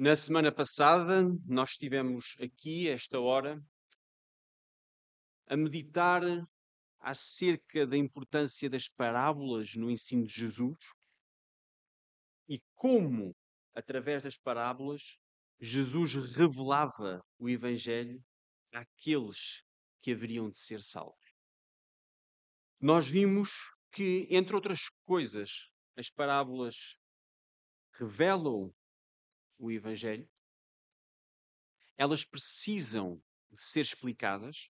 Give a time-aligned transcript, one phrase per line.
[0.00, 3.60] Na semana passada, nós estivemos aqui, esta hora,
[5.48, 6.22] a meditar
[7.00, 10.78] acerca da importância das parábolas no ensino de Jesus
[12.48, 13.34] e como,
[13.74, 15.18] através das parábolas,
[15.58, 18.24] Jesus revelava o Evangelho
[18.72, 19.64] àqueles
[20.00, 21.34] que haveriam de ser salvos.
[22.80, 23.50] Nós vimos
[23.90, 26.96] que, entre outras coisas, as parábolas
[27.94, 28.72] revelam
[29.58, 30.28] o Evangelho,
[31.96, 33.20] elas precisam
[33.54, 34.70] ser explicadas,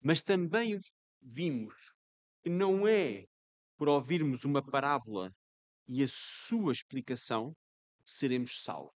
[0.00, 0.80] mas também
[1.20, 1.94] vimos
[2.42, 3.28] que não é
[3.76, 5.34] por ouvirmos uma parábola
[5.86, 7.56] e a sua explicação
[8.04, 8.94] que seremos salvos.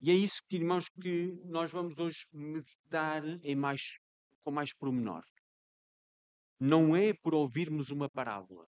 [0.00, 3.98] E é isso, que, irmãos, que nós vamos hoje meditar em mais,
[4.42, 5.24] com mais pormenor.
[6.58, 8.68] Não é por ouvirmos uma parábola,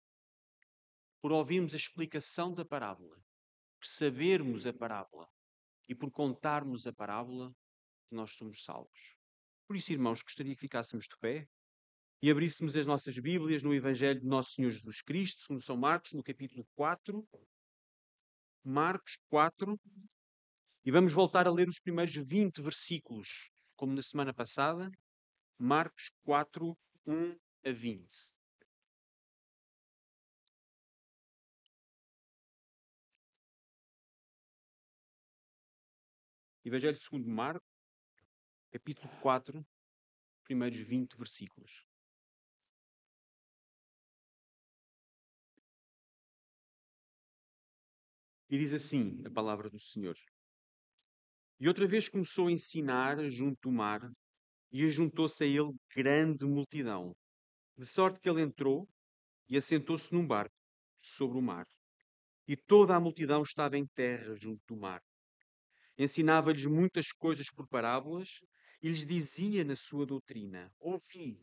[1.20, 3.22] por ouvirmos a explicação da parábola,
[3.88, 5.28] sabermos a parábola
[5.88, 7.54] e por contarmos a parábola
[8.10, 9.16] nós somos salvos.
[9.66, 11.48] Por isso, irmãos, gostaria que ficássemos de pé
[12.22, 16.12] e abríssemos as nossas Bíblias no Evangelho de Nosso Senhor Jesus Cristo, segundo São Marcos,
[16.12, 17.26] no capítulo 4.
[18.64, 19.78] Marcos 4.
[20.84, 24.90] E vamos voltar a ler os primeiros 20 versículos, como na semana passada.
[25.58, 26.76] Marcos 4,
[27.06, 28.35] 1 a 20.
[36.66, 37.62] Evangelho segundo Marcos,
[38.72, 39.64] capítulo 4,
[40.42, 41.86] primeiros 20 versículos.
[48.50, 50.16] E diz assim a palavra do Senhor.
[51.60, 54.00] E outra vez começou a ensinar junto do mar,
[54.72, 57.14] e ajuntou-se a ele grande multidão,
[57.78, 58.88] de sorte que ele entrou
[59.48, 60.56] e assentou-se num barco
[60.98, 61.68] sobre o mar.
[62.48, 65.00] E toda a multidão estava em terra junto do mar
[65.98, 68.40] ensinava-lhes muitas coisas por parábolas
[68.82, 71.40] e lhes dizia na sua doutrina: Ouvi,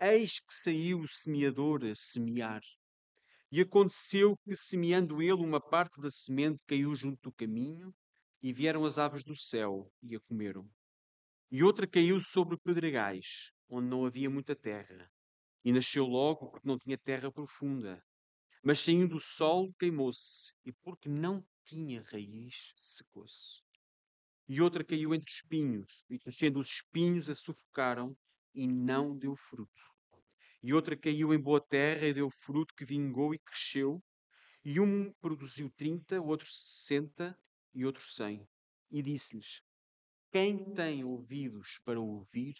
[0.00, 2.62] eis que saiu o semeador a semear.
[3.50, 7.94] E aconteceu que, semeando ele, uma parte da semente caiu junto do caminho,
[8.42, 10.68] e vieram as aves do céu e a comeram.
[11.50, 15.08] E outra caiu sobre pedregais, onde não havia muita terra,
[15.64, 18.02] e nasceu logo porque não tinha terra profunda.
[18.64, 23.62] Mas saindo o sol, queimou-se, e porque não tinha raiz, secou-se.
[24.48, 28.16] E outra caiu entre espinhos, e crescendo os espinhos a sufocaram,
[28.54, 29.82] e não deu fruto.
[30.62, 34.02] E outra caiu em boa terra e deu fruto que vingou e cresceu.
[34.64, 37.36] E um produziu trinta, outro sessenta
[37.74, 38.46] e outro cem.
[38.90, 39.60] E disse-lhes:
[40.30, 42.54] Quem tem ouvidos para ouvir,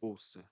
[0.00, 0.46] ouça.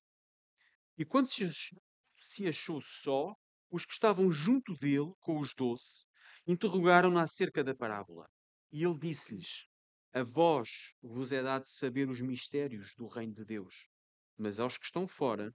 [0.96, 3.34] E quando se achou só,
[3.70, 6.06] os que estavam junto dele, com os doze,
[6.46, 8.30] interrogaram-no acerca da parábola.
[8.70, 9.68] E ele disse-lhes:
[10.12, 13.88] A vós vos é dado saber os mistérios do reino de Deus,
[14.36, 15.54] mas aos que estão fora,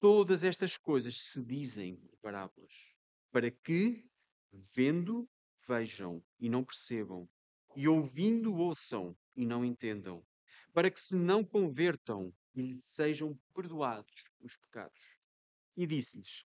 [0.00, 2.94] todas estas coisas se dizem por parábolas,
[3.30, 4.04] para que,
[4.74, 5.28] vendo,
[5.66, 7.28] vejam e não percebam,
[7.76, 10.24] e ouvindo, ouçam e não entendam,
[10.72, 15.16] para que se não convertam e lhes sejam perdoados os pecados.
[15.76, 16.44] E disse-lhes: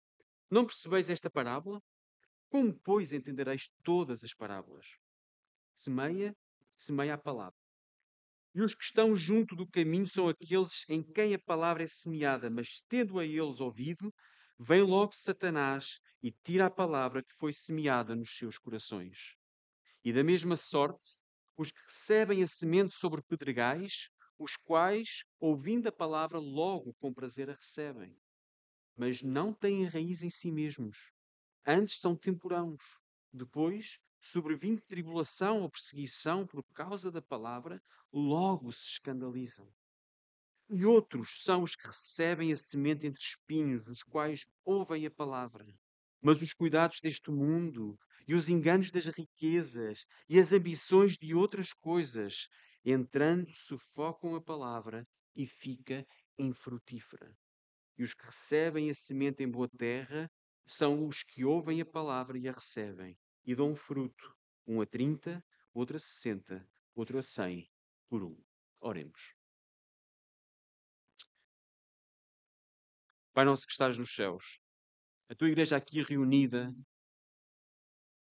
[0.50, 1.82] Não percebeis esta parábola?
[2.52, 4.98] Como, pois, entendereis todas as parábolas?
[5.72, 6.36] Semeia,
[6.76, 7.58] semeia a palavra.
[8.54, 12.50] E os que estão junto do caminho são aqueles em quem a palavra é semeada,
[12.50, 14.12] mas tendo a eles ouvido,
[14.58, 19.34] vem logo Satanás e tira a palavra que foi semeada nos seus corações.
[20.04, 21.22] E da mesma sorte,
[21.56, 27.48] os que recebem a semente sobre pedregais, os quais, ouvindo a palavra, logo com prazer
[27.48, 28.14] a recebem,
[28.94, 31.11] mas não têm raiz em si mesmos
[31.66, 32.82] Antes são temporãos.
[33.32, 37.80] Depois, sobrevindo tribulação ou perseguição por causa da palavra,
[38.12, 39.72] logo se escandalizam.
[40.68, 45.66] E outros são os que recebem a semente entre espinhos, os quais ouvem a palavra.
[46.20, 51.72] Mas os cuidados deste mundo e os enganos das riquezas e as ambições de outras
[51.72, 52.48] coisas,
[52.84, 56.06] entrando, sufocam a palavra e fica
[56.38, 57.36] infrutífera.
[57.98, 60.30] E os que recebem a semente em boa terra
[60.72, 64.36] são os que ouvem a palavra e a recebem e dão fruto,
[64.66, 67.70] um a trinta, outro a sessenta, outro a cem,
[68.08, 68.36] por um.
[68.80, 69.34] Oremos.
[73.32, 74.58] Pai nosso que estás nos céus,
[75.28, 76.74] a tua igreja aqui reunida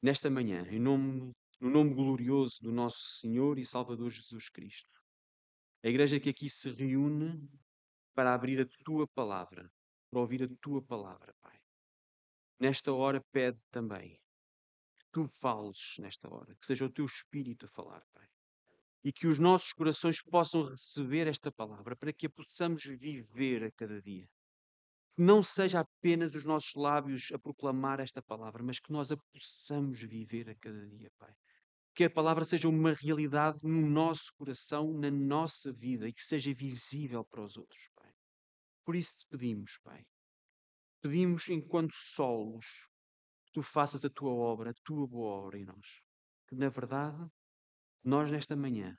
[0.02, 5.00] nesta manhã, em nome, no nome glorioso do nosso Senhor e Salvador Jesus Cristo.
[5.84, 7.50] A igreja que aqui se reúne
[8.14, 9.72] para abrir a tua palavra,
[10.10, 11.61] para ouvir a tua palavra, Pai
[12.62, 14.22] nesta hora pede também
[15.12, 18.28] tu fales nesta hora, que seja o teu espírito a falar, Pai.
[19.04, 23.72] E que os nossos corações possam receber esta palavra para que a possamos viver a
[23.72, 24.28] cada dia.
[25.16, 29.18] Que não seja apenas os nossos lábios a proclamar esta palavra, mas que nós a
[29.18, 31.34] possamos viver a cada dia, Pai.
[31.94, 36.54] Que a palavra seja uma realidade no nosso coração, na nossa vida e que seja
[36.54, 38.14] visível para os outros, Pai.
[38.86, 40.06] Por isso te pedimos, Pai.
[41.02, 42.88] Pedimos, enquanto solos,
[43.46, 46.02] que tu faças a tua obra, a tua boa obra em nós.
[46.48, 47.28] Que, na verdade,
[48.04, 48.96] nós, nesta manhã,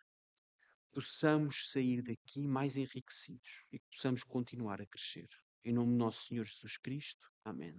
[0.91, 5.29] possamos sair daqui mais enriquecidos e que possamos continuar a crescer.
[5.65, 7.25] Em nome do nosso Senhor Jesus Cristo.
[7.45, 7.73] Amém.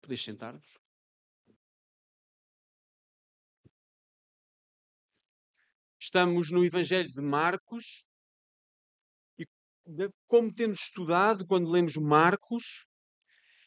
[0.00, 0.78] Podes sentar-vos?
[5.98, 8.06] Estamos no Evangelho de Marcos
[9.38, 9.44] e,
[10.26, 12.86] como temos estudado quando lemos Marcos,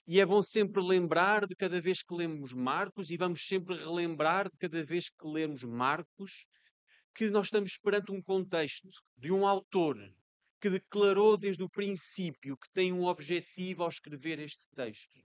[0.05, 4.50] e é bom sempre lembrar de cada vez que lemos Marcos, e vamos sempre relembrar
[4.50, 6.45] de cada vez que lemos Marcos,
[7.15, 9.97] que nós estamos perante um contexto de um autor
[10.59, 15.21] que declarou desde o princípio que tem um objetivo ao escrever este texto.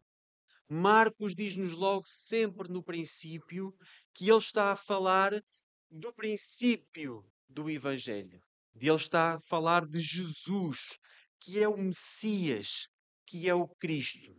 [0.68, 3.74] Marcos diz-nos logo, sempre no princípio,
[4.14, 5.42] que ele está a falar
[5.90, 8.40] do princípio do Evangelho.
[8.74, 10.98] Ele está a falar de Jesus,
[11.40, 12.88] que é o Messias,
[13.26, 14.36] que é o Cristo.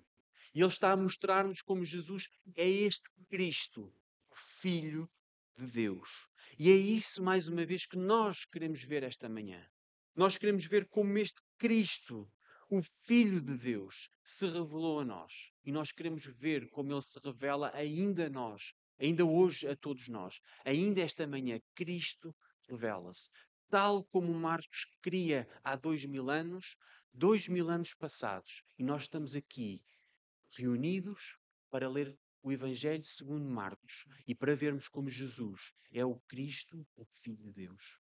[0.54, 3.94] E ele está a mostrar-nos como Jesus é este Cristo,
[4.30, 5.10] o Filho
[5.58, 6.28] de Deus.
[6.58, 9.66] E é isso, mais uma vez, que nós queremos ver esta manhã.
[10.16, 12.30] Nós queremos ver como este Cristo,
[12.70, 15.52] o Filho de Deus, se revelou a nós.
[15.64, 20.08] E nós queremos ver como ele se revela ainda a nós, ainda hoje a todos
[20.08, 20.40] nós.
[20.66, 22.36] Ainda esta manhã, Cristo
[22.68, 23.30] revela-se.
[23.70, 26.76] Tal como Marcos cria há dois mil anos,
[27.14, 28.64] dois mil anos passados.
[28.78, 29.82] E nós estamos aqui
[30.58, 31.38] reunidos
[31.70, 37.06] para ler o Evangelho segundo Marcos e para vermos como Jesus é o Cristo, o
[37.22, 37.98] Filho de Deus.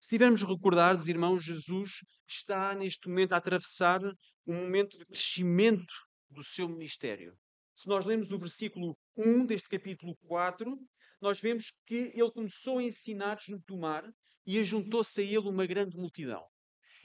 [0.00, 4.00] Se tivermos recordados, irmãos, Jesus está neste momento a atravessar
[4.46, 5.92] um momento de crescimento
[6.30, 7.36] do seu ministério.
[7.74, 10.76] Se nós lemos o versículo 1 deste capítulo 4,
[11.20, 14.04] nós vemos que ele começou a ensinar junto do mar
[14.46, 16.46] e ajuntou-se a ele uma grande multidão.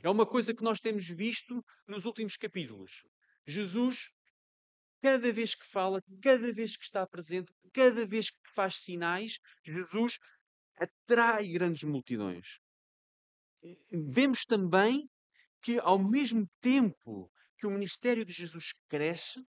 [0.03, 3.03] É uma coisa que nós temos visto nos últimos capítulos.
[3.45, 4.09] Jesus
[5.03, 10.17] cada vez que fala, cada vez que está presente, cada vez que faz sinais, Jesus
[10.77, 12.61] atrai grandes multidões.
[13.91, 15.09] Vemos também
[15.61, 19.45] que, ao mesmo tempo que o ministério de Jesus cresce,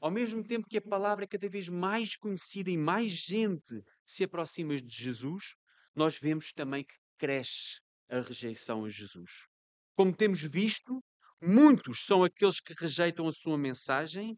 [0.00, 4.24] ao mesmo tempo que a palavra é cada vez mais conhecida e mais gente se
[4.24, 5.54] aproxima de Jesus,
[5.94, 9.46] nós vemos também que cresce a rejeição a Jesus.
[9.94, 11.00] Como temos visto,
[11.40, 14.36] muitos são aqueles que rejeitam a sua mensagem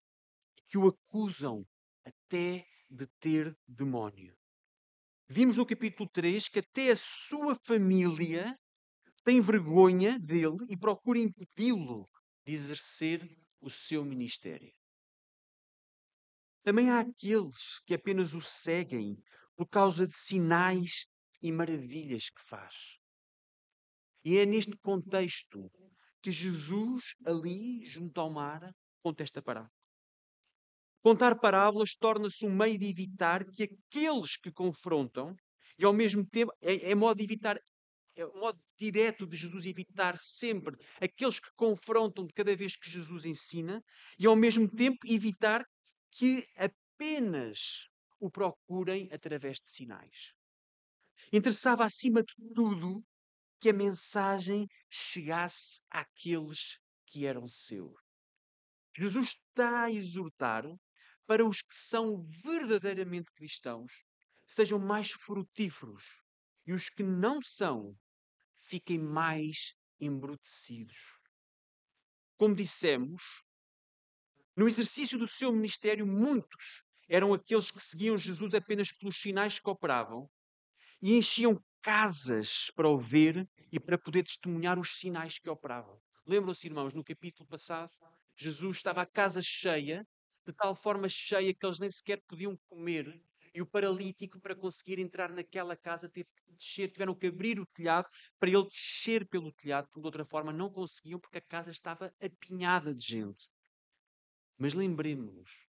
[0.67, 1.67] que o acusam
[2.05, 4.37] até de ter demónio.
[5.29, 8.59] Vimos no capítulo 3 que até a sua família
[9.25, 12.09] tem vergonha dele e procura impedi-lo
[12.47, 13.27] de exercer
[13.61, 14.73] o seu ministério.
[16.63, 19.17] Também há aqueles que apenas o seguem
[19.57, 21.07] por causa de sinais
[21.41, 22.99] e maravilhas que faz.
[24.25, 25.71] E é neste contexto
[26.23, 29.71] que Jesus, ali junto ao mar, conta esta parábola.
[31.05, 35.37] Contar parábolas torna-se um meio de evitar que aqueles que confrontam,
[35.79, 37.59] e ao mesmo tempo é, é modo de evitar,
[38.17, 42.89] é um modo direto de Jesus evitar sempre aqueles que confrontam de cada vez que
[42.89, 43.85] Jesus ensina,
[44.19, 45.63] e ao mesmo tempo evitar
[46.11, 47.87] que apenas
[48.19, 50.33] o procurem através de sinais.
[51.31, 53.05] Interessava acima de tudo
[53.61, 57.93] que a mensagem chegasse àqueles que eram seus.
[58.97, 60.65] Jesus está a exortar
[61.27, 64.05] para os que são verdadeiramente cristãos
[64.47, 66.23] sejam mais frutíferos
[66.67, 67.97] e os que não são
[68.59, 70.97] fiquem mais embrutecidos.
[72.37, 73.23] Como dissemos,
[74.57, 79.69] no exercício do seu ministério, muitos eram aqueles que seguiam Jesus apenas pelos sinais que
[79.69, 80.29] operavam
[81.01, 86.01] e enchiam casas para o ver e para poder testemunhar os sinais que operavam.
[86.27, 87.93] Lembram-se, irmãos, no capítulo passado,
[88.37, 90.07] Jesus estava a casa cheia
[90.47, 93.23] de tal forma cheia que eles nem sequer podiam comer.
[93.55, 97.67] E o paralítico, para conseguir entrar naquela casa, teve que descer, tiveram que abrir o
[97.67, 98.09] telhado
[98.39, 102.13] para ele descer pelo telhado, porque de outra forma não conseguiam, porque a casa estava
[102.21, 103.53] apinhada de gente.
[104.59, 105.67] Mas lembremos-nos,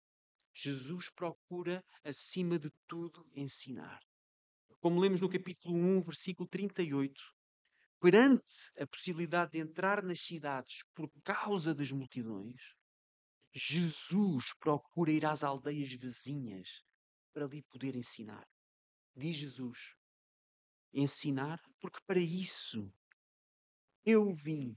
[0.52, 4.00] Jesus procura, acima de tudo, ensinar.
[4.80, 7.22] Como lemos no capítulo 1, versículo 38,
[8.00, 12.74] perante a possibilidade de entrar nas cidades por causa das multidões,
[13.52, 16.82] Jesus procura ir às aldeias vizinhas
[17.32, 18.46] para lhe poder ensinar.
[19.16, 19.94] Diz Jesus.
[20.92, 22.92] Ensinar, porque para isso
[24.04, 24.76] eu vim.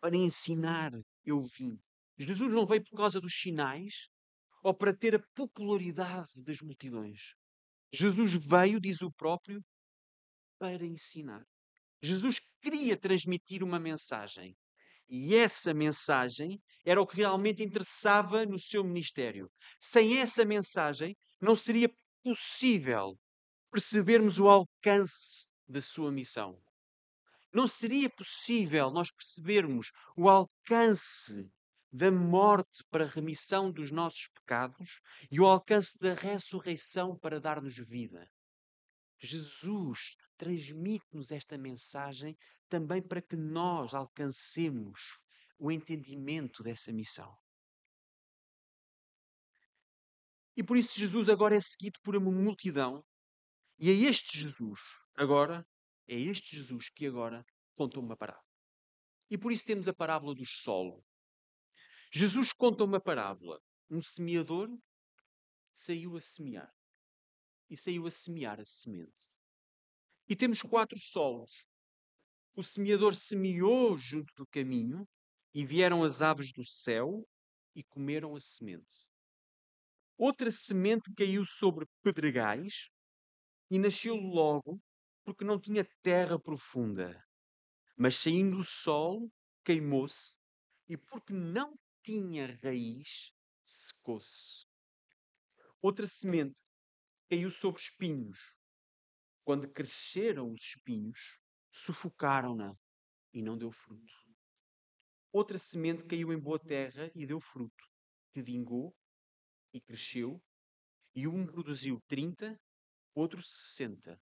[0.00, 0.92] Para ensinar,
[1.24, 1.78] eu vim.
[2.16, 4.08] Jesus não veio por causa dos sinais
[4.62, 7.34] ou para ter a popularidade das multidões.
[7.92, 9.64] Jesus veio, diz o próprio,
[10.58, 11.46] para ensinar.
[12.02, 14.56] Jesus queria transmitir uma mensagem.
[15.08, 19.50] E essa mensagem era o que realmente interessava no seu ministério.
[19.80, 21.90] Sem essa mensagem, não seria
[22.22, 23.18] possível
[23.70, 26.60] percebermos o alcance da sua missão.
[27.52, 31.50] Não seria possível nós percebermos o alcance
[31.90, 35.00] da morte para a remissão dos nossos pecados
[35.30, 38.30] e o alcance da ressurreição para dar-nos vida.
[39.18, 42.36] Jesus transmite-nos esta mensagem
[42.68, 45.20] também para que nós alcancemos
[45.58, 47.36] o entendimento dessa missão.
[50.56, 53.04] E por isso Jesus agora é seguido por uma multidão,
[53.78, 54.80] e é este Jesus,
[55.14, 55.66] agora,
[56.08, 58.44] é este Jesus que agora conta uma parábola.
[59.30, 61.04] E por isso temos a parábola do solo.
[62.10, 63.60] Jesus conta uma parábola.
[63.90, 64.68] Um semeador
[65.72, 66.74] saiu a semear.
[67.70, 69.30] E saiu a semear a semente.
[70.28, 71.50] E temos quatro solos.
[72.54, 75.08] O semeador semeou junto do caminho,
[75.54, 77.26] e vieram as aves do céu
[77.74, 79.08] e comeram a semente.
[80.16, 82.90] Outra semente caiu sobre pedregais
[83.70, 84.80] e nasceu logo,
[85.24, 87.24] porque não tinha terra profunda.
[87.96, 89.30] Mas saindo o sol,
[89.64, 90.36] queimou-se,
[90.88, 93.32] e porque não tinha raiz,
[93.64, 94.64] secou-se.
[95.80, 96.60] Outra semente
[97.28, 98.57] caiu sobre espinhos.
[99.48, 101.40] Quando cresceram os espinhos,
[101.72, 102.76] sufocaram-na
[103.32, 104.12] e não deu fruto.
[105.32, 107.82] Outra semente caiu em boa terra e deu fruto,
[108.30, 108.94] que vingou
[109.72, 110.38] e cresceu,
[111.14, 112.60] e um produziu trinta,
[113.14, 114.20] outro sessenta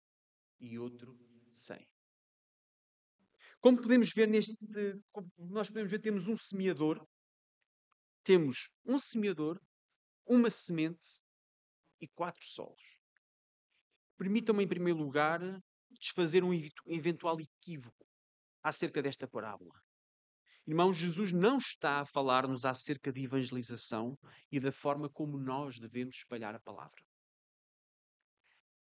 [0.58, 1.14] e outro
[1.50, 1.86] cem.
[3.60, 4.56] Como podemos ver neste,
[5.36, 7.06] nós podemos ver, temos um semeador
[8.24, 9.60] temos um semeador,
[10.24, 11.20] uma semente
[12.00, 12.99] e quatro solos.
[14.20, 15.40] Permitam-me, em primeiro lugar,
[15.98, 16.52] desfazer um
[16.86, 18.06] eventual equívoco
[18.62, 19.72] acerca desta parábola.
[20.66, 24.18] Irmãos, Jesus não está a falar-nos acerca de evangelização
[24.52, 27.02] e da forma como nós devemos espalhar a palavra.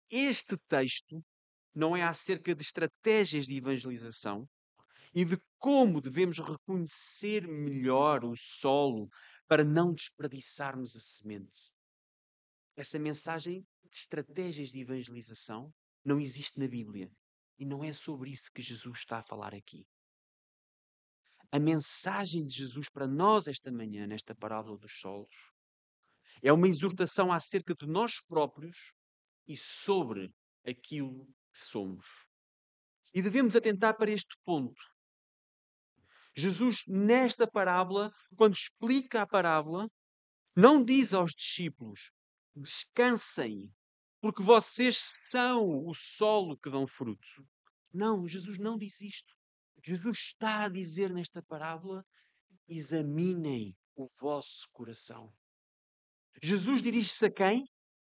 [0.09, 1.23] Este texto
[1.71, 4.49] não é acerca de estratégias de evangelização
[5.13, 9.07] e de como devemos reconhecer melhor o solo
[9.47, 11.77] para não desperdiçarmos a semente.
[12.75, 17.11] Essa mensagem de estratégias de evangelização não existe na Bíblia.
[17.59, 19.85] E não é sobre isso que Jesus está a falar aqui.
[21.51, 25.51] A mensagem de Jesus para nós esta manhã, nesta parábola dos solos,
[26.41, 28.93] é uma exortação acerca de nós próprios
[29.47, 30.33] e sobre
[30.65, 32.05] aquilo que somos.
[33.13, 34.79] E devemos atentar para este ponto.
[36.35, 39.89] Jesus, nesta parábola, quando explica a parábola,
[40.55, 42.11] não diz aos discípulos:
[42.55, 43.73] descansem,
[44.21, 47.27] porque vocês são o solo que dão fruto.
[47.93, 49.33] Não, Jesus não diz isto.
[49.83, 52.05] Jesus está a dizer nesta parábola:
[52.67, 55.33] examinem o vosso coração.
[56.41, 57.65] Jesus dirige-se a quem?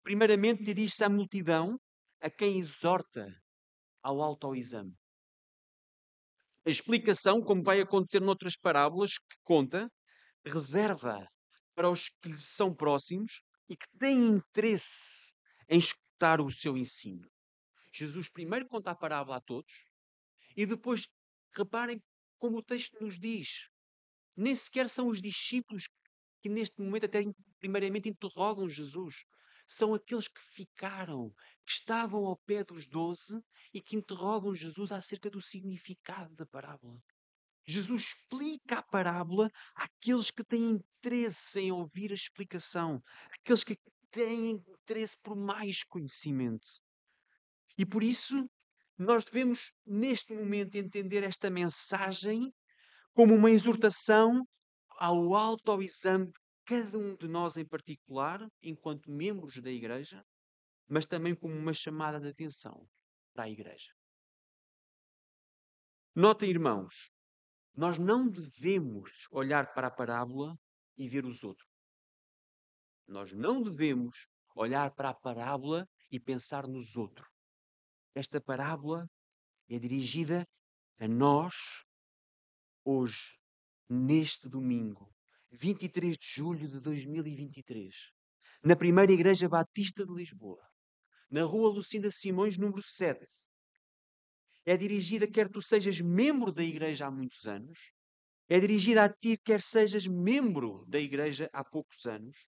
[0.03, 1.79] Primeiramente, dirige-se à multidão,
[2.21, 3.27] a quem exorta
[4.01, 4.97] ao autoexame.
[6.65, 9.91] A explicação, como vai acontecer noutras parábolas que conta,
[10.45, 11.27] reserva
[11.75, 15.36] para os que lhe são próximos e que têm interesse
[15.69, 17.29] em escutar o seu ensino.
[17.91, 19.85] Jesus primeiro conta a parábola a todos
[20.55, 21.07] e depois,
[21.55, 22.01] reparem
[22.37, 23.69] como o texto nos diz,
[24.35, 25.87] nem sequer são os discípulos
[26.41, 27.23] que neste momento até
[27.59, 29.25] primeiramente interrogam Jesus
[29.67, 31.33] são aqueles que ficaram,
[31.65, 33.43] que estavam ao pé dos doze
[33.73, 36.97] e que interrogam Jesus acerca do significado da parábola.
[37.65, 43.77] Jesus explica a parábola àqueles que têm interesse em ouvir a explicação, aqueles que
[44.17, 46.67] têm interesse por mais conhecimento.
[47.77, 48.49] E por isso,
[48.97, 52.51] nós devemos, neste momento, entender esta mensagem
[53.13, 54.43] como uma exortação
[54.89, 56.33] ao autoexame de
[56.65, 60.25] cada um de nós em particular, enquanto membros da Igreja,
[60.87, 62.87] mas também como uma chamada de atenção
[63.33, 63.91] para a Igreja.
[66.15, 67.11] Notem, irmãos,
[67.75, 70.57] nós não devemos olhar para a parábola
[70.97, 71.76] e ver os outros.
[73.07, 77.27] Nós não devemos olhar para a parábola e pensar nos outros.
[78.13, 79.09] Esta parábola
[79.69, 80.47] é dirigida
[80.99, 81.53] a nós
[82.83, 83.37] hoje,
[83.89, 85.13] neste domingo,
[85.51, 88.11] 23 de julho de 2023.
[88.63, 90.67] na primeira Igreja Batista de Lisboa,
[91.29, 93.23] na Rua Lucinda Simões, número 7.
[94.65, 97.91] É dirigida quer tu sejas membro da Igreja há muitos anos,
[98.49, 102.47] é dirigida a ti quer sejas membro da Igreja há poucos anos,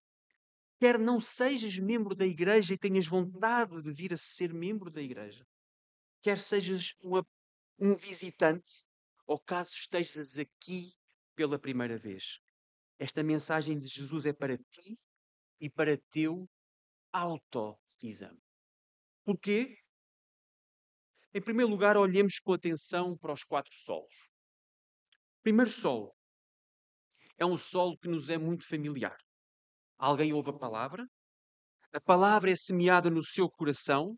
[0.80, 5.02] quer não sejas membro da Igreja e tenhas vontade de vir a ser membro da
[5.02, 5.46] Igreja,
[6.22, 7.26] quer sejas uma,
[7.78, 8.88] um visitante,
[9.28, 10.94] ou caso estejas aqui
[11.36, 12.40] pela primeira vez.
[12.98, 14.98] Esta mensagem de Jesus é para ti
[15.60, 16.50] e para teu
[17.12, 18.42] autoexame.
[19.24, 19.78] Porquê?
[21.34, 24.16] Em primeiro lugar, olhemos com atenção para os quatro solos.
[25.44, 26.16] Primeiro solo
[27.38, 29.18] é um solo que nos é muito familiar.
[30.00, 31.06] Alguém ouve a palavra,
[31.92, 34.18] a palavra é semeada no seu coração,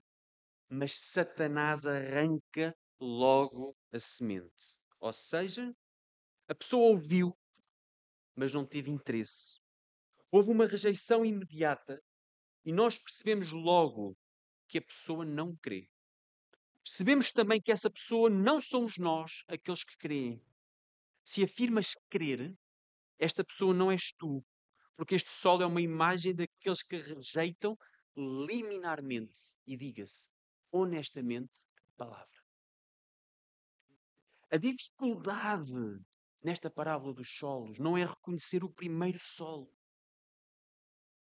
[0.69, 4.79] mas Satanás arranca logo a semente.
[4.99, 5.73] Ou seja,
[6.47, 7.35] a pessoa ouviu,
[8.35, 9.59] mas não teve interesse.
[10.31, 11.99] Houve uma rejeição imediata
[12.63, 14.15] e nós percebemos logo
[14.67, 15.89] que a pessoa não crê.
[16.83, 20.39] Percebemos também que essa pessoa não somos nós aqueles que creem.
[21.23, 22.53] Se afirmas crer,
[23.17, 24.45] esta pessoa não és tu,
[25.01, 27.75] porque este solo é uma imagem daqueles que rejeitam
[28.15, 30.29] liminarmente e diga-se
[30.71, 32.39] honestamente a palavra.
[34.51, 35.73] A dificuldade
[36.43, 39.73] nesta parábola dos solos não é reconhecer o primeiro solo.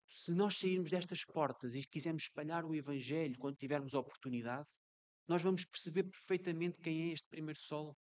[0.07, 4.67] Se nós sairmos destas portas e quisermos espalhar o Evangelho quando tivermos oportunidade,
[5.27, 7.95] nós vamos perceber perfeitamente quem é este primeiro solo.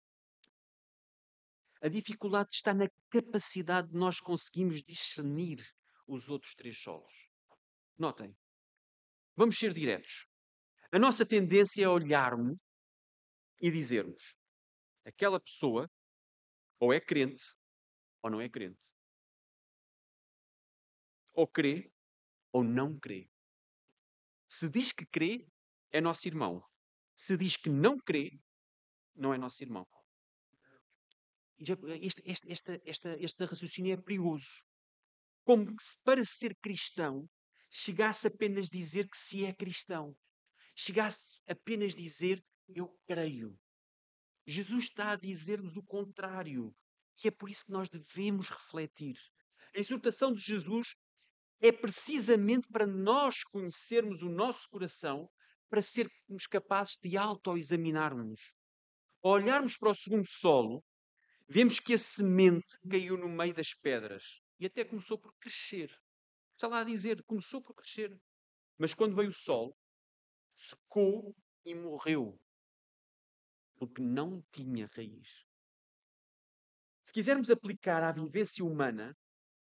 [1.82, 5.66] A dificuldade está na capacidade de nós conseguirmos discernir
[6.06, 7.30] os outros três solos.
[7.98, 8.36] Notem,
[9.36, 10.28] vamos ser diretos.
[10.92, 12.58] A nossa tendência é olharmos
[13.62, 14.36] e dizermos:
[15.06, 15.90] aquela pessoa
[16.80, 17.44] ou é crente
[18.22, 18.94] ou não é crente.
[21.34, 21.92] Ou crê
[22.52, 23.30] ou não crê.
[24.48, 25.48] Se diz que crê,
[25.92, 26.62] é nosso irmão.
[27.16, 28.40] Se diz que não crê,
[29.16, 29.88] não é nosso irmão.
[31.60, 34.64] Este, este, este, este, este raciocínio é perigoso.
[35.44, 37.30] Como se para ser cristão
[37.70, 40.16] chegasse apenas a dizer que se é cristão.
[40.76, 43.60] Chegasse apenas a dizer eu creio.
[44.46, 46.74] Jesus está a dizer-nos o contrário.
[47.24, 49.18] E é por isso que nós devemos refletir.
[49.76, 50.96] A exortação de Jesus
[51.62, 55.30] é precisamente para nós conhecermos o nosso coração,
[55.70, 58.56] para sermos capazes de autoexaminarmos.
[59.22, 60.84] Ao olharmos para o segundo solo,
[61.50, 65.92] vemos que a semente caiu no meio das pedras e até começou por crescer.
[66.56, 68.16] Está lá a dizer, começou por crescer.
[68.78, 69.76] Mas quando veio o sol,
[70.56, 71.36] secou
[71.66, 72.40] e morreu
[73.78, 75.46] porque não tinha raiz.
[77.02, 79.18] Se quisermos aplicar à vivência humana,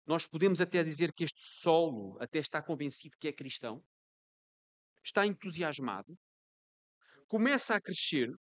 [0.05, 3.83] nós podemos até dizer que este solo até está convencido que é cristão,
[5.03, 6.17] está entusiasmado,
[7.27, 8.33] começa a crescer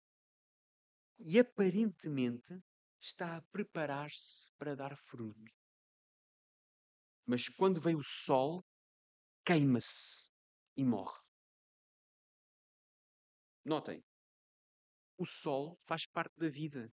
[1.17, 2.53] e aparentemente
[3.05, 5.39] está a preparar-se para dar fruto.
[7.25, 8.65] Mas quando vem o sol,
[9.45, 10.29] queima-se
[10.75, 11.23] e morre.
[13.63, 14.03] Notem,
[15.17, 16.91] o sol faz parte da vida.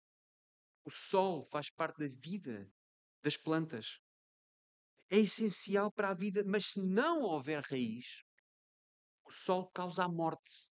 [0.84, 2.72] O sol faz parte da vida
[3.22, 4.00] das plantas.
[5.10, 8.24] É essencial para a vida, mas se não houver raiz,
[9.24, 10.66] o sol causa a morte.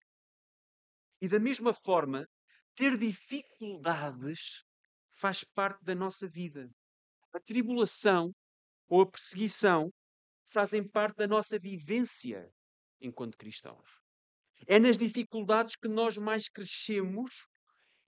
[1.20, 2.28] E da mesma forma,
[2.74, 4.64] ter dificuldades
[5.22, 6.68] faz parte da nossa vida.
[7.32, 8.34] A tribulação
[8.88, 9.88] ou a perseguição
[10.48, 12.52] fazem parte da nossa vivência
[13.00, 14.00] enquanto cristãos.
[14.66, 17.46] É nas dificuldades que nós mais crescemos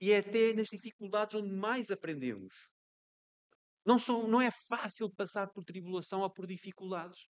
[0.00, 2.52] e é até nas dificuldades onde mais aprendemos.
[3.86, 7.28] Não, são, não é fácil passar por tribulação ou por dificuldades.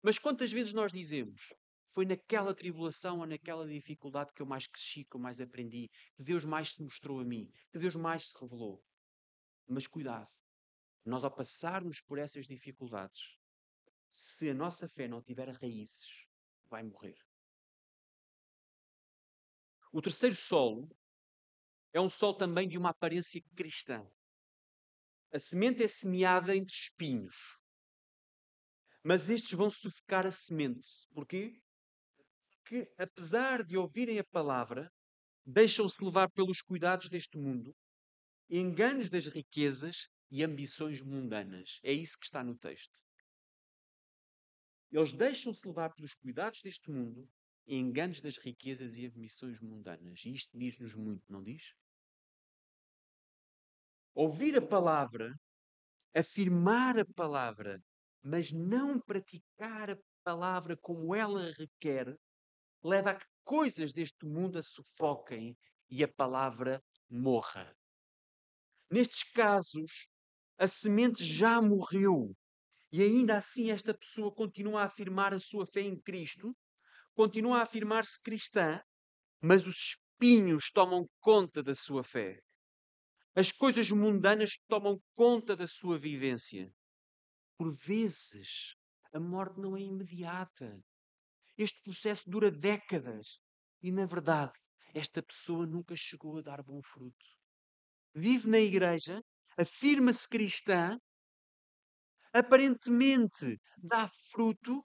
[0.00, 1.52] Mas quantas vezes nós dizemos,
[1.90, 6.22] foi naquela tribulação ou naquela dificuldade que eu mais cresci, que eu mais aprendi, que
[6.22, 8.80] Deus mais se mostrou a mim, que Deus mais se revelou.
[9.66, 10.30] Mas cuidado,
[11.04, 13.38] nós ao passarmos por essas dificuldades,
[14.10, 16.26] se a nossa fé não tiver raízes,
[16.66, 17.16] vai morrer.
[19.92, 20.88] O terceiro solo
[21.92, 24.06] é um solo também de uma aparência cristã.
[25.32, 27.58] A semente é semeada entre espinhos.
[29.02, 31.06] Mas estes vão sufocar a semente.
[31.12, 31.60] Porquê?
[32.50, 34.90] Porque, apesar de ouvirem a palavra,
[35.44, 37.74] deixam-se levar pelos cuidados deste mundo,
[38.48, 41.80] enganos das riquezas e ambições mundanas.
[41.82, 42.94] É isso que está no texto.
[44.90, 47.28] Eles deixam-se levar pelos cuidados deste mundo
[47.66, 50.24] enganos das riquezas e ambições mundanas.
[50.24, 51.74] E isto diz-nos muito, não diz?
[54.14, 55.34] Ouvir a palavra,
[56.14, 57.82] afirmar a palavra,
[58.22, 62.14] mas não praticar a palavra como ela requer,
[62.82, 65.56] leva a que coisas deste mundo a sufoquem
[65.88, 67.74] e a palavra morra.
[68.92, 70.06] Nestes casos,
[70.58, 72.36] a semente já morreu
[72.92, 76.54] e ainda assim esta pessoa continua a afirmar a sua fé em Cristo,
[77.14, 78.78] continua a afirmar-se cristã,
[79.40, 82.38] mas os espinhos tomam conta da sua fé.
[83.34, 86.70] As coisas mundanas tomam conta da sua vivência.
[87.56, 88.74] Por vezes,
[89.10, 90.78] a morte não é imediata.
[91.56, 93.40] Este processo dura décadas.
[93.82, 94.52] E, na verdade,
[94.92, 97.41] esta pessoa nunca chegou a dar bom fruto.
[98.14, 99.22] Vive na igreja,
[99.56, 100.98] afirma-se cristã,
[102.32, 104.84] aparentemente dá fruto,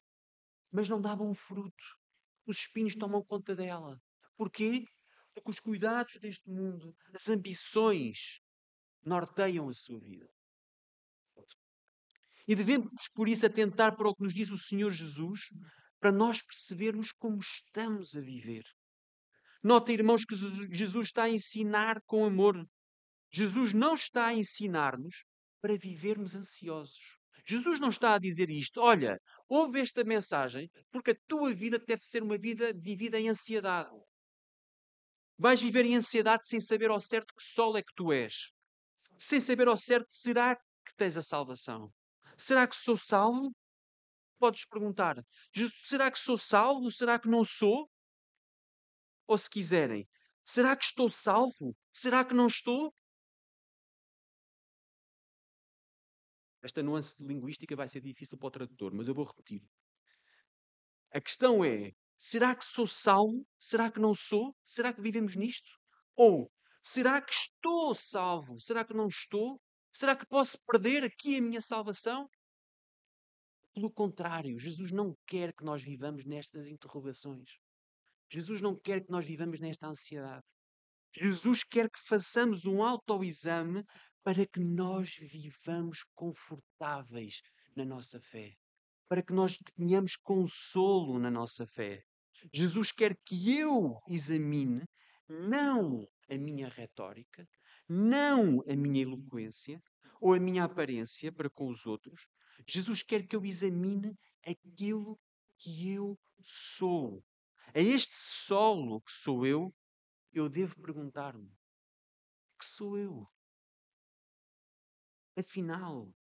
[0.72, 1.84] mas não dá bom fruto.
[2.46, 4.00] Os espinhos tomam conta dela.
[4.38, 4.86] Porquê?
[5.34, 8.40] Porque os cuidados deste mundo, as ambições,
[9.04, 10.30] norteiam a sua vida.
[12.48, 15.50] E devemos, por isso, atentar para o que nos diz o Senhor Jesus,
[16.00, 18.64] para nós percebermos como estamos a viver.
[19.62, 22.66] Nota, irmãos, que Jesus está a ensinar com amor.
[23.30, 25.26] Jesus não está a ensinar-nos
[25.62, 27.18] para vivermos ansiosos.
[27.46, 28.82] Jesus não está a dizer isto.
[28.82, 33.96] Olha, ouve esta mensagem porque a tua vida deve ser uma vida vivida em ansiedade.
[35.38, 38.52] Vais viver em ansiedade sem saber ao certo que sol é que tu és.
[39.18, 41.92] Sem saber ao certo, será que tens a salvação?
[42.38, 43.56] Será que sou salvo?
[44.40, 45.16] Podes perguntar:
[45.84, 46.92] será que sou salvo?
[46.92, 47.90] Será que não sou?
[49.26, 50.08] Ou se quiserem,
[50.44, 51.76] será que estou salvo?
[51.94, 52.94] Será que não estou?
[56.68, 59.64] Esta nuance linguística vai ser difícil para o tradutor, mas eu vou repetir.
[61.14, 63.48] A questão é: Será que sou salvo?
[63.58, 64.54] Será que não sou?
[64.66, 65.70] Será que vivemos nisto?
[66.18, 66.52] Ou
[66.84, 68.60] será que estou salvo?
[68.60, 69.62] Será que não estou?
[69.94, 72.30] Será que posso perder aqui a minha salvação?
[73.74, 77.50] Pelo contrário, Jesus não quer que nós vivamos nestas interrogações.
[78.30, 80.44] Jesus não quer que nós vivamos nesta ansiedade.
[81.16, 83.86] Jesus quer que façamos um autoexame
[84.28, 87.42] para que nós vivamos confortáveis
[87.74, 88.58] na nossa fé
[89.08, 92.04] para que nós tenhamos consolo na nossa fé.
[92.54, 94.84] Jesus quer que eu examine
[95.30, 97.48] não a minha retórica,
[97.88, 99.82] não a minha eloquência
[100.20, 102.28] ou a minha aparência para com os outros.
[102.68, 104.14] Jesus quer que eu examine
[104.46, 105.18] aquilo
[105.58, 107.24] que eu sou.
[107.74, 109.74] A este solo que sou eu,
[110.34, 111.50] eu devo perguntar-me:
[112.60, 113.26] que sou eu?
[115.38, 116.12] Afinal,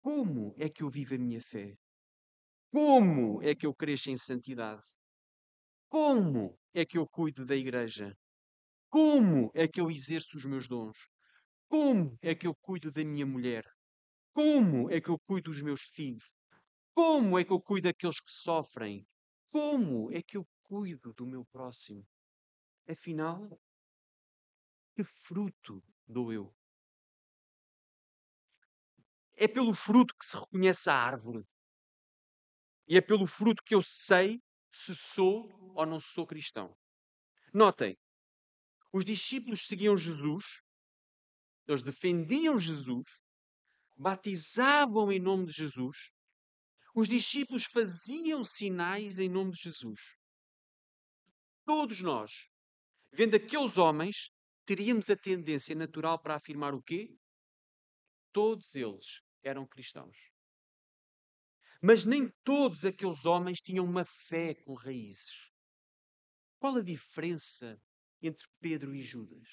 [0.00, 1.76] como é que eu vivo a minha fé?
[2.72, 4.84] Como é que eu cresço em santidade?
[5.88, 8.16] Como é que eu cuido da igreja?
[8.90, 10.98] Como é que eu exerço os meus dons?
[11.68, 13.64] Como é que eu cuido da minha mulher?
[14.32, 16.32] Como é que eu cuido dos meus filhos?
[16.94, 19.06] Como é que eu cuido daqueles que sofrem?
[19.50, 22.06] Como é que eu cuido do meu próximo?
[22.88, 23.60] Afinal,
[24.94, 26.59] que fruto dou eu?
[29.42, 31.42] É pelo fruto que se reconhece a árvore.
[32.86, 34.38] E é pelo fruto que eu sei
[34.70, 36.76] se sou ou não sou cristão.
[37.50, 37.96] Notem,
[38.92, 40.60] os discípulos seguiam Jesus,
[41.66, 43.08] eles defendiam Jesus,
[43.96, 46.10] batizavam em nome de Jesus,
[46.94, 50.18] os discípulos faziam sinais em nome de Jesus.
[51.64, 52.50] Todos nós,
[53.10, 54.30] vendo aqueles homens,
[54.66, 57.16] teríamos a tendência natural para afirmar o quê?
[58.32, 60.16] Todos eles eram cristãos.
[61.82, 65.50] Mas nem todos aqueles homens tinham uma fé com raízes.
[66.58, 67.80] Qual a diferença
[68.20, 69.48] entre Pedro e Judas?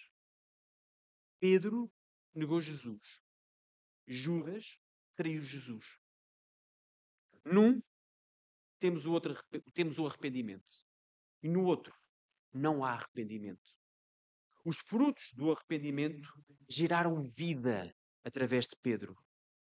[1.39, 1.89] Pedro
[2.33, 3.23] negou Jesus.
[4.05, 4.77] Judas
[5.15, 5.85] traiu Jesus.
[7.45, 7.81] Num
[8.79, 9.35] temos o, outro,
[9.73, 10.69] temos o arrependimento.
[11.41, 11.95] E no outro
[12.53, 13.75] não há arrependimento.
[14.65, 16.27] Os frutos do arrependimento
[16.67, 19.17] geraram vida através de Pedro.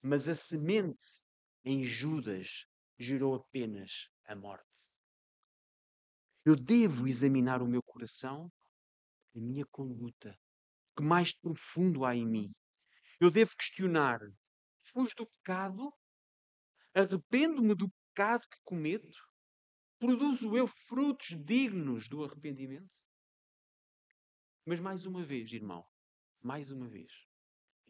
[0.07, 1.25] Mas a semente
[1.65, 2.67] em Judas
[2.99, 4.93] gerou apenas a morte.
[6.45, 8.53] Eu devo examinar o meu coração,
[9.35, 10.39] a minha conduta,
[10.95, 12.53] que mais profundo há em mim.
[13.19, 14.21] Eu devo questionar:
[14.83, 15.91] fujo do pecado?
[16.93, 19.19] Arrependo-me do pecado que cometo?
[19.99, 22.95] Produzo eu frutos dignos do arrependimento?
[24.67, 25.83] Mas mais uma vez, irmão,
[26.43, 27.11] mais uma vez,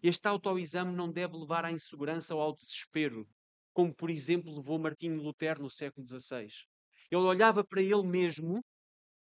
[0.07, 3.27] este autoexame não deve levar à insegurança ou ao desespero,
[3.73, 6.47] como, por exemplo, levou Martinho Lutero no século XVI.
[7.11, 8.63] Ele olhava para ele mesmo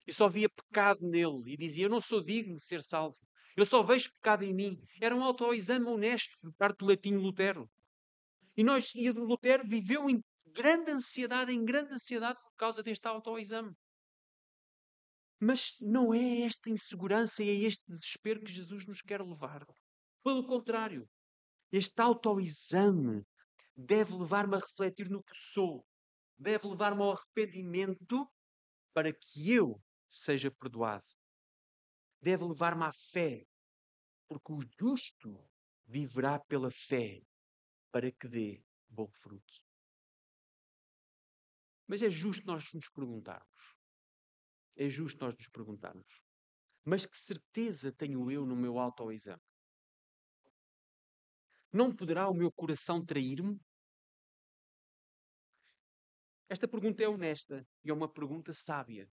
[0.08, 3.15] e só via pecado nele e dizia: Eu não sou digno de ser salvo.
[3.56, 4.82] Eu só vejo pecado em mim.
[5.00, 7.70] Era um autoexame honesto por parte Lutero.
[8.58, 13.72] E, nós, e Lutero viveu em grande ansiedade em grande ansiedade por causa deste autoexame.
[15.39, 19.63] Mas não é esta insegurança e é este desespero que Jesus nos quer levar.
[20.23, 21.10] Pelo contrário,
[21.71, 23.25] este autoexame
[23.75, 25.86] deve levar-me a refletir no que sou,
[26.38, 28.29] deve levar-me ao arrependimento
[28.93, 31.07] para que eu seja perdoado.
[32.21, 33.47] Deve levar-me à fé,
[34.27, 35.49] porque o justo
[35.86, 37.21] viverá pela fé
[37.91, 39.62] para que dê bom fruto.
[41.88, 43.75] Mas é justo nós nos perguntarmos.
[44.75, 46.21] É justo nós nos perguntarmos.
[46.86, 49.41] Mas que certeza tenho eu no meu autoexame?
[51.71, 53.57] Não poderá o meu coração trair-me?
[56.49, 59.10] Esta pergunta é honesta e é uma pergunta sábia.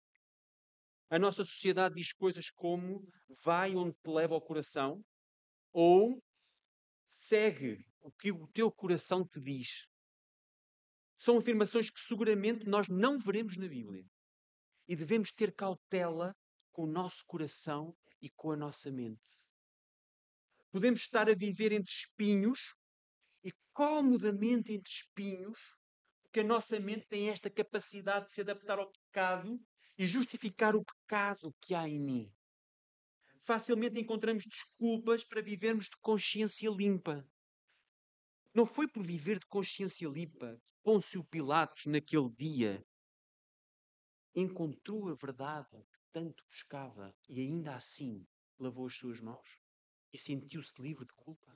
[1.10, 3.06] A nossa sociedade diz coisas como
[3.44, 5.04] vai onde te leva o coração
[5.74, 6.24] ou
[7.04, 9.86] segue o que o teu coração te diz.
[11.18, 14.06] São afirmações que seguramente nós não veremos na Bíblia.
[14.88, 16.34] E devemos ter cautela
[16.72, 19.45] com o nosso coração e com a nossa mente.
[20.76, 22.76] Podemos estar a viver entre espinhos
[23.42, 25.58] e comodamente entre espinhos,
[26.22, 29.58] porque a nossa mente tem esta capacidade de se adaptar ao pecado
[29.98, 32.34] e justificar o pecado que há em mim.
[33.42, 37.26] Facilmente encontramos desculpas para vivermos de consciência limpa.
[38.54, 42.86] Não foi por viver de consciência limpa Pôncio Pilatos, naquele dia,
[44.36, 48.28] encontrou a verdade que tanto buscava e ainda assim
[48.60, 49.65] lavou as suas mãos?
[50.16, 51.54] E sentiu-se livre de culpa.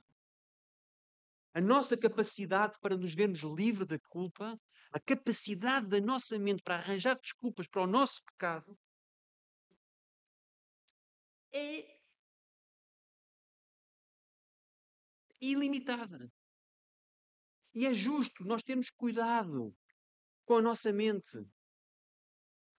[1.52, 4.60] A nossa capacidade para nos vermos livre da culpa,
[4.92, 8.78] a capacidade da nossa mente para arranjar desculpas para o nosso pecado,
[11.52, 11.98] é
[15.40, 16.30] ilimitada.
[17.74, 19.74] E é justo nós termos cuidado
[20.44, 21.38] com a nossa mente.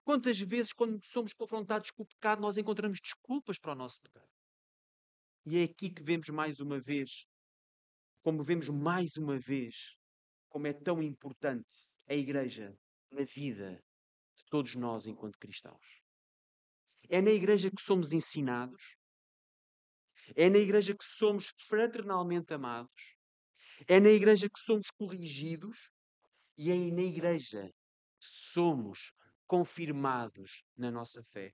[0.03, 4.40] Quantas vezes, quando somos confrontados com o pecado, nós encontramos desculpas para o nosso pecado?
[5.45, 7.25] E é aqui que vemos mais uma vez,
[8.21, 9.95] como vemos mais uma vez,
[10.47, 11.73] como é tão importante
[12.07, 12.77] a Igreja
[13.09, 13.83] na vida
[14.35, 16.01] de todos nós enquanto cristãos.
[17.09, 18.95] É na Igreja que somos ensinados,
[20.35, 23.15] é na Igreja que somos fraternalmente amados,
[23.87, 25.91] é na Igreja que somos corrigidos
[26.55, 29.11] e é na Igreja que somos
[29.47, 31.51] confirmados na nossa fé.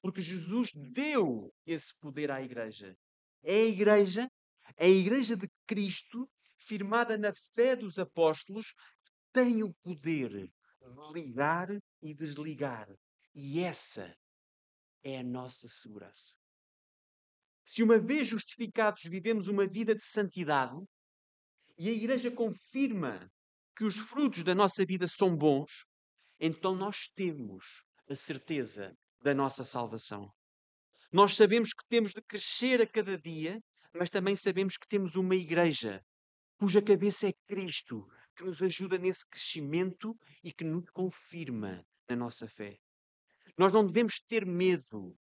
[0.00, 2.96] Porque Jesus deu esse poder à igreja.
[3.42, 4.30] É a igreja,
[4.78, 6.28] a igreja de Cristo,
[6.58, 8.72] firmada na fé dos apóstolos,
[9.04, 11.68] que tem o poder de ligar
[12.02, 12.88] e desligar.
[13.34, 14.16] E essa
[15.02, 16.34] é a nossa segurança.
[17.64, 20.76] Se uma vez justificados vivemos uma vida de santidade,
[21.78, 23.30] e a Igreja confirma
[23.76, 25.84] que os frutos da nossa vida são bons,
[26.40, 30.32] então nós temos a certeza da nossa salvação.
[31.12, 33.60] Nós sabemos que temos de crescer a cada dia,
[33.92, 36.00] mas também sabemos que temos uma igreja
[36.56, 42.46] cuja cabeça é Cristo, que nos ajuda nesse crescimento e que nos confirma na nossa
[42.46, 42.78] fé.
[43.58, 45.18] Nós não devemos ter medo,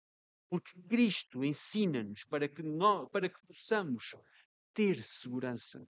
[0.50, 4.14] porque Cristo ensina-nos para que nós, para que possamos
[4.74, 5.88] ter segurança.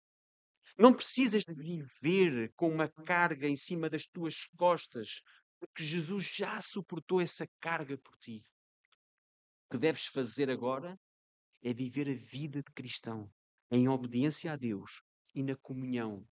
[0.80, 5.22] Não precisas de viver com uma carga em cima das tuas costas,
[5.60, 8.46] porque Jesus já suportou essa carga por ti.
[9.66, 11.00] O que deves fazer agora
[11.62, 13.32] é viver a vida de cristão
[13.70, 15.04] em obediência a Deus
[15.36, 16.28] e na comunhão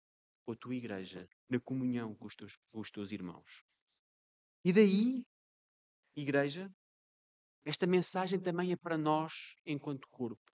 [0.45, 3.63] com a tua igreja, na comunhão com os teus, com os teus irmãos.
[4.63, 5.25] E daí,
[6.15, 6.71] igreja,
[7.65, 10.51] esta mensagem também é para nós enquanto corpo.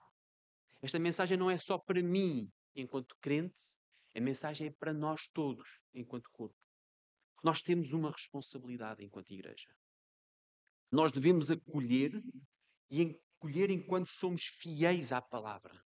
[0.81, 3.77] Esta mensagem não é só para mim enquanto crente,
[4.15, 6.55] a mensagem é para nós todos enquanto corpo.
[7.43, 9.69] Nós temos uma responsabilidade enquanto igreja.
[10.91, 12.21] Nós devemos acolher
[12.89, 15.79] e acolher enquanto somos fiéis à palavra.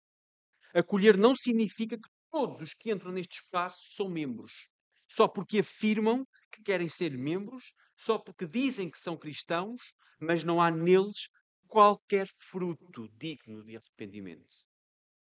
[0.74, 4.68] Acolher não significa que todos os que entram neste espaço são membros,
[5.06, 9.82] só porque afirmam que querem ser membros, só porque dizem que são cristãos,
[10.18, 11.28] mas não há neles
[11.66, 14.54] qualquer fruto digno de arrependimento.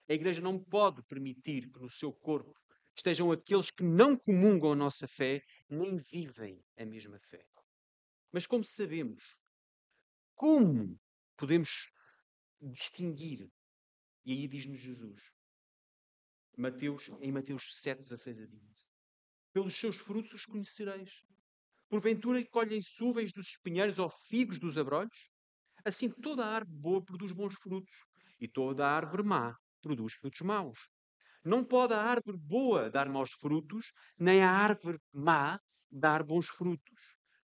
[0.08, 2.54] A igreja não pode permitir que no seu corpo
[2.94, 7.44] estejam aqueles que não comungam a nossa fé, nem vivem a mesma fé.
[8.32, 9.38] Mas como sabemos?
[10.34, 10.98] Como
[11.36, 11.92] podemos
[12.60, 13.50] distinguir?
[14.24, 15.30] E aí diz-nos Jesus,
[16.56, 18.90] Mateus, em Mateus 7, 16 a 20.
[19.52, 21.22] Pelos seus frutos os conhecereis.
[21.88, 25.30] Porventura colhem súveis dos espinheiros ou figos dos abrolhos?
[25.84, 27.94] Assim toda a árvore boa produz bons frutos,
[28.40, 30.88] e toda a árvore má produz frutos maus.
[31.44, 37.18] Não pode a árvore boa dar maus frutos, nem a árvore má dar bons frutos.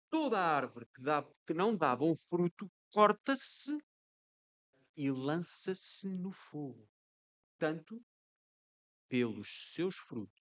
[0.09, 3.77] Toda árvore que, dá, que não dá bom fruto corta-se
[4.97, 6.89] e lança-se no fogo.
[7.59, 8.03] Tanto
[9.07, 10.43] pelos seus frutos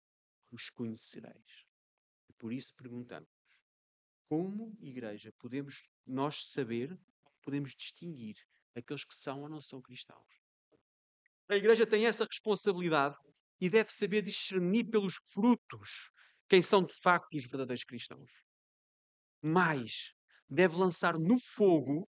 [0.51, 1.67] os conhecereis.
[2.29, 3.31] E por isso perguntamos:
[4.29, 6.99] como igreja podemos nós saber,
[7.43, 8.37] podemos distinguir
[8.75, 10.41] aqueles que são ou não são cristãos?
[11.49, 13.17] A igreja tem essa responsabilidade
[13.61, 16.11] e deve saber discernir pelos frutos
[16.49, 18.31] quem são de facto os verdadeiros cristãos.
[19.43, 20.13] Mas
[20.49, 22.09] deve lançar no fogo,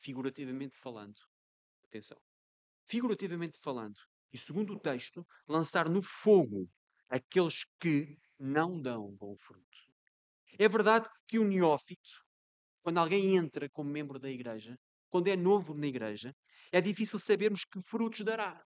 [0.00, 1.18] figurativamente falando.
[1.84, 2.18] Atenção.
[2.88, 3.98] Figurativamente falando,
[4.32, 6.68] e segundo o texto, lançar no fogo
[7.08, 9.62] aqueles que não dão bom fruto.
[10.58, 12.24] É verdade que o neófito,
[12.82, 16.34] quando alguém entra como membro da igreja, quando é novo na igreja,
[16.72, 18.62] é difícil sabermos que frutos dará.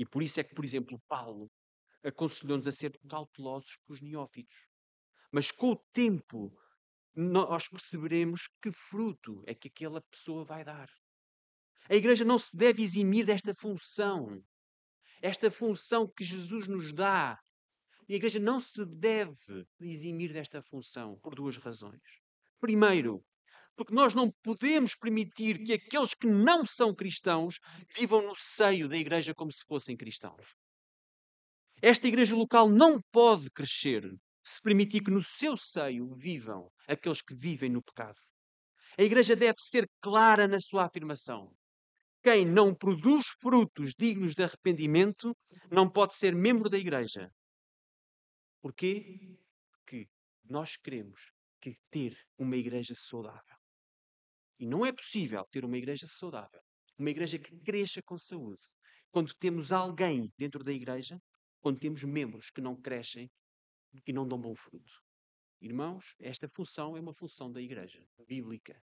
[0.00, 1.52] E por isso é que, por exemplo, Paulo
[2.02, 4.56] aconselhou-nos a ser cautelosos com os neófitos.
[5.30, 6.50] Mas com o tempo,
[7.14, 10.88] nós perceberemos que fruto é que aquela pessoa vai dar.
[11.86, 14.42] A igreja não se deve eximir desta função.
[15.20, 17.38] Esta função que Jesus nos dá.
[18.08, 22.00] E a igreja não se deve eximir desta função por duas razões.
[22.58, 23.22] Primeiro,
[23.76, 27.58] porque nós não podemos permitir que aqueles que não são cristãos
[27.96, 30.54] vivam no seio da igreja como se fossem cristãos.
[31.82, 34.04] Esta igreja local não pode crescer
[34.42, 38.18] se permitir que no seu seio vivam aqueles que vivem no pecado.
[38.98, 41.50] A igreja deve ser clara na sua afirmação.
[42.22, 45.34] Quem não produz frutos dignos de arrependimento
[45.70, 47.32] não pode ser membro da igreja.
[48.60, 49.38] Porquê?
[49.70, 50.06] Porque
[50.44, 53.59] nós queremos que ter uma igreja saudável.
[54.60, 56.60] E não é possível ter uma igreja saudável,
[56.98, 58.60] uma igreja que cresça com saúde,
[59.10, 61.18] quando temos alguém dentro da igreja,
[61.62, 63.30] quando temos membros que não crescem
[64.06, 64.92] e não dão bom fruto.
[65.62, 68.78] Irmãos, esta função é uma função da igreja bíblica.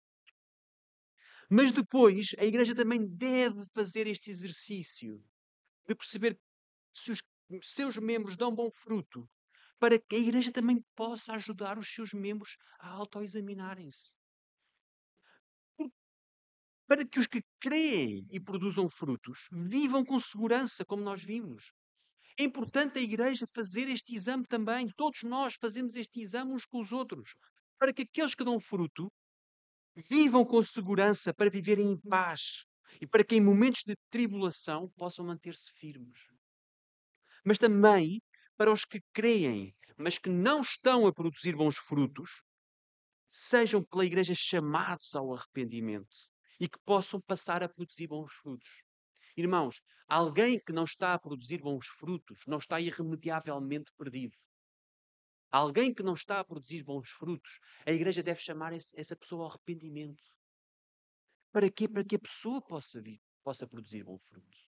[1.50, 5.20] Mas depois, a igreja também deve fazer este exercício
[5.88, 6.38] de perceber
[6.92, 7.20] se os
[7.62, 9.28] seus membros dão bom fruto,
[9.80, 14.14] para que a igreja também possa ajudar os seus membros a autoexaminarem-se.
[16.86, 21.72] Para que os que creem e produzam frutos vivam com segurança, como nós vimos.
[22.38, 24.90] É importante a igreja fazer este exame também.
[24.96, 27.34] Todos nós fazemos este exame uns com os outros.
[27.78, 29.10] Para que aqueles que dão fruto
[29.96, 32.64] vivam com segurança para viverem em paz
[33.00, 36.18] e para que em momentos de tribulação possam manter-se firmes.
[37.44, 38.20] Mas também
[38.56, 42.42] para os que creem, mas que não estão a produzir bons frutos,
[43.28, 48.82] sejam pela igreja chamados ao arrependimento e que possam passar a produzir bons frutos.
[49.36, 54.36] Irmãos, alguém que não está a produzir bons frutos não está irremediavelmente perdido.
[55.50, 59.50] Alguém que não está a produzir bons frutos, a igreja deve chamar essa pessoa ao
[59.50, 60.22] arrependimento.
[61.52, 61.88] Para quê?
[61.88, 64.58] Para que a pessoa possa, vir, possa produzir bom fruto.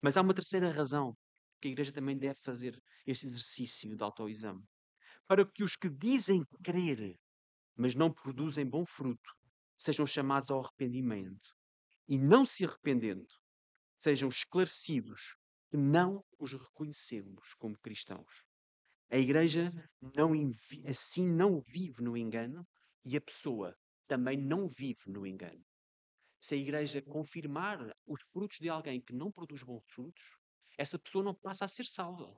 [0.00, 1.16] Mas há uma terceira razão
[1.60, 4.64] que a igreja também deve fazer este exercício de autoexame.
[5.26, 7.18] Para que os que dizem crer,
[7.76, 9.30] mas não produzem bom fruto,
[9.78, 11.54] sejam chamados ao arrependimento.
[12.08, 13.28] E não se arrependendo,
[13.96, 15.36] sejam esclarecidos
[15.70, 18.42] que não os reconhecemos como cristãos.
[19.10, 20.32] A igreja não
[20.86, 22.66] assim não vive no engano
[23.04, 23.74] e a pessoa
[24.06, 25.64] também não vive no engano.
[26.38, 30.36] Se a igreja confirmar os frutos de alguém que não produz bons frutos,
[30.76, 32.36] essa pessoa não passa a ser salva.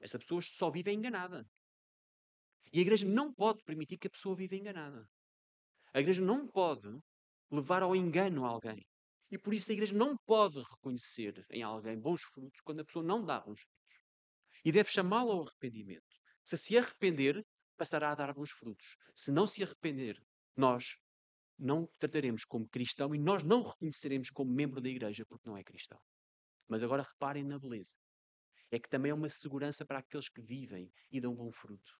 [0.00, 1.48] Essa pessoa só vive enganada.
[2.72, 5.08] E a igreja não pode permitir que a pessoa viva enganada.
[5.94, 6.88] A igreja não pode
[7.50, 8.86] levar ao engano alguém.
[9.30, 13.04] E por isso a igreja não pode reconhecer em alguém bons frutos quando a pessoa
[13.04, 14.00] não dá bons frutos
[14.64, 16.20] e deve chamá-lo ao arrependimento.
[16.44, 17.44] Se se arrepender,
[17.76, 18.96] passará a dar bons frutos.
[19.14, 20.22] Se não se arrepender,
[20.56, 20.98] nós
[21.58, 25.64] não trataremos como cristão e nós não reconheceremos como membro da igreja porque não é
[25.64, 26.00] cristão.
[26.68, 27.96] Mas agora reparem na beleza.
[28.70, 31.92] É que também é uma segurança para aqueles que vivem e dão bom fruto.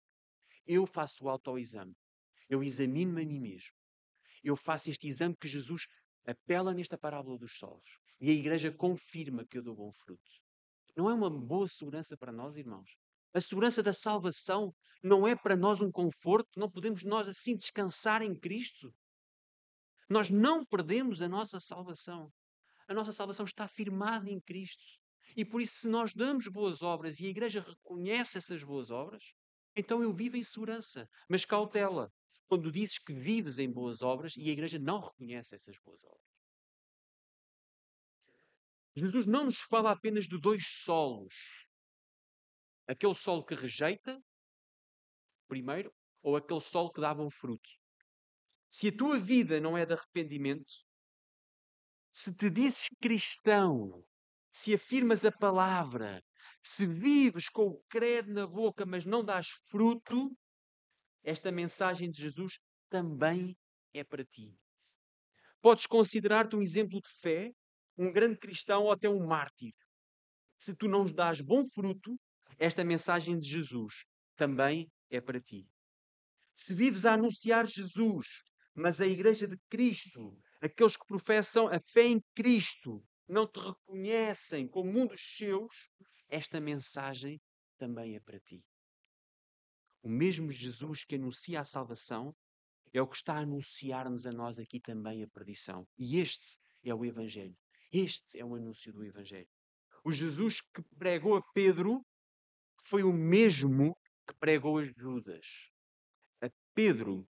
[0.66, 1.95] Eu faço o autoexame.
[2.49, 3.75] Eu examino-me a mim mesmo.
[4.43, 5.86] Eu faço este exame que Jesus
[6.26, 7.99] apela nesta parábola dos solos.
[8.20, 10.30] E a igreja confirma que eu dou bom fruto.
[10.97, 12.97] Não é uma boa segurança para nós, irmãos?
[13.34, 16.51] A segurança da salvação não é para nós um conforto?
[16.57, 18.95] Não podemos nós assim descansar em Cristo?
[20.09, 22.30] Nós não perdemos a nossa salvação.
[22.86, 24.84] A nossa salvação está firmada em Cristo.
[25.34, 29.32] E por isso, se nós damos boas obras e a igreja reconhece essas boas obras,
[29.74, 31.09] então eu vivo em segurança.
[31.28, 32.12] Mas cautela,
[32.49, 36.32] quando dizes que vives em boas obras e a igreja não reconhece essas boas obras.
[38.95, 41.34] Jesus não nos fala apenas de dois solos.
[42.86, 44.22] Aquele solo que rejeita,
[45.49, 47.68] primeiro, ou aquele solo que dá bom fruto.
[48.68, 50.72] Se a tua vida não é de arrependimento,
[52.11, 54.05] se te dizes cristão,
[54.51, 56.22] se afirmas a palavra,
[56.62, 60.36] se vives com o credo na boca, mas não dás fruto,
[61.23, 63.57] esta mensagem de Jesus também
[63.95, 64.55] é para ti.
[65.61, 67.53] Podes considerar-te um exemplo de fé,
[67.97, 69.73] um grande cristão ou até um mártir.
[70.59, 72.18] Se tu não dás bom fruto,
[72.59, 74.05] esta mensagem de Jesus
[74.37, 75.68] também é para ti.
[76.57, 78.27] Se vives a anunciar Jesus,
[78.75, 84.68] mas a Igreja de Cristo, aqueles que professam a fé em Cristo, não te reconhecem
[84.68, 85.89] como um dos seus,
[86.29, 87.41] esta mensagem
[87.79, 88.62] também é para ti.
[90.03, 92.35] O mesmo Jesus que anuncia a salvação
[92.93, 95.87] é o que está a anunciar-nos a nós aqui também a perdição.
[95.97, 97.57] E este é o Evangelho.
[97.93, 99.49] Este é o anúncio do Evangelho.
[100.05, 102.05] O Jesus que pregou a Pedro
[102.83, 103.97] foi o mesmo
[104.27, 105.71] que pregou a Judas.
[106.41, 107.29] A Pedro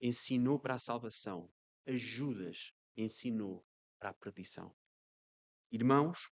[0.00, 1.50] ensinou para a salvação,
[1.86, 3.64] a Judas ensinou
[3.98, 4.76] para a perdição.
[5.70, 6.30] Irmãos,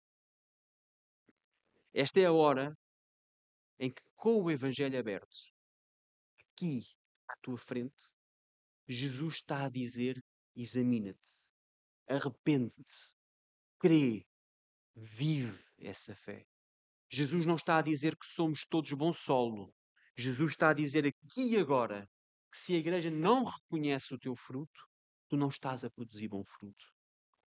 [1.95, 2.76] esta é a hora
[3.78, 5.51] em que, com o Evangelho aberto,
[6.61, 6.84] aqui
[7.26, 8.14] à tua frente,
[8.86, 10.22] Jesus está a dizer:
[10.54, 11.46] examina-te,
[12.06, 13.11] arrepende-te,
[13.78, 14.26] crê,
[14.94, 16.46] vive essa fé.
[17.08, 19.74] Jesus não está a dizer que somos todos bom solo.
[20.16, 22.08] Jesus está a dizer aqui e agora
[22.52, 24.88] que se a igreja não reconhece o teu fruto,
[25.28, 26.84] tu não estás a produzir bom fruto.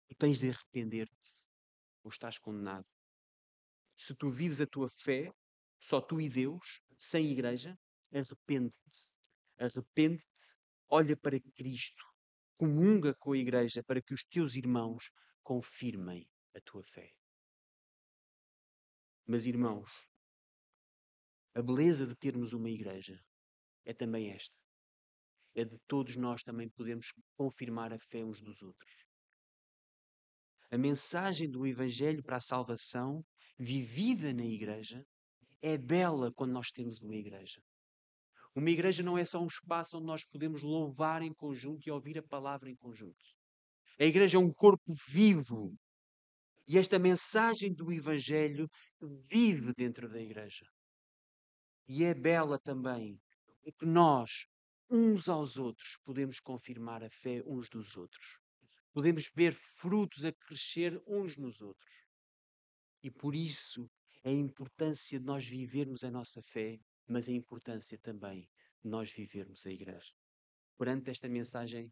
[0.08, 1.30] Tu tens de arrepender-te
[2.04, 2.86] ou estás condenado.
[3.96, 5.34] Se tu vives a tua fé,
[5.80, 7.78] só tu e Deus, sem igreja,
[8.12, 9.14] arrepende-te.
[9.58, 10.56] Arrepende-te,
[10.88, 12.04] olha para Cristo,
[12.58, 15.12] comunga com a igreja para que os teus irmãos
[15.44, 17.14] confirmem a tua fé.
[19.28, 19.90] Mas, irmãos,
[21.54, 23.22] a beleza de termos uma igreja
[23.86, 24.60] é também esta
[25.56, 28.92] é de todos nós também podemos confirmar a fé uns dos outros.
[30.72, 33.26] A mensagem do Evangelho para a salvação,
[33.58, 35.06] vivida na igreja,
[35.62, 37.62] é bela quando nós temos uma igreja.
[38.60, 42.18] Uma igreja não é só um espaço onde nós podemos louvar em conjunto e ouvir
[42.18, 43.24] a palavra em conjunto.
[43.98, 45.74] A igreja é um corpo vivo.
[46.68, 48.70] E esta mensagem do Evangelho
[49.32, 50.66] vive dentro da igreja.
[51.88, 53.18] E é bela também,
[53.64, 54.46] porque nós,
[54.90, 58.40] uns aos outros, podemos confirmar a fé uns dos outros.
[58.92, 61.94] Podemos ver frutos a crescer uns nos outros.
[63.02, 63.90] E por isso
[64.26, 66.78] a importância de nós vivermos a nossa fé,
[67.10, 68.50] mas a importância também
[68.82, 70.14] de nós vivermos a igreja.
[70.78, 71.92] Perante esta mensagem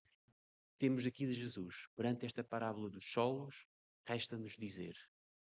[0.78, 3.68] temos aqui de Jesus, perante esta parábola dos solos,
[4.06, 4.96] resta-nos dizer: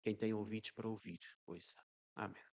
[0.03, 1.84] quem tem ouvidos para ouvir, ouça.
[2.15, 2.53] Amém.